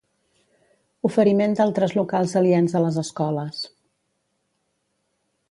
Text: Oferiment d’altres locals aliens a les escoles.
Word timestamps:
Oferiment 1.09 1.53
d’altres 1.59 1.93
locals 1.99 2.33
aliens 2.41 2.75
a 2.79 2.83
les 2.87 2.99
escoles. 3.03 3.61